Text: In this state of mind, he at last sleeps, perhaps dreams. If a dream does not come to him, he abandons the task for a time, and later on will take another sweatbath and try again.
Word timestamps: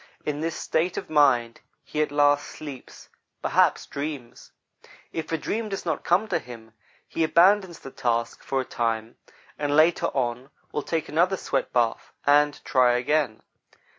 In 0.25 0.41
this 0.41 0.55
state 0.55 0.97
of 0.97 1.11
mind, 1.11 1.61
he 1.83 2.01
at 2.01 2.11
last 2.11 2.47
sleeps, 2.47 3.09
perhaps 3.43 3.85
dreams. 3.85 4.51
If 5.13 5.31
a 5.31 5.37
dream 5.37 5.69
does 5.69 5.85
not 5.85 6.03
come 6.03 6.27
to 6.29 6.39
him, 6.39 6.73
he 7.07 7.23
abandons 7.23 7.77
the 7.77 7.91
task 7.91 8.41
for 8.41 8.59
a 8.61 8.65
time, 8.65 9.17
and 9.59 9.75
later 9.75 10.07
on 10.07 10.49
will 10.71 10.81
take 10.81 11.07
another 11.07 11.37
sweatbath 11.37 12.13
and 12.25 12.65
try 12.65 12.93
again. 12.93 13.43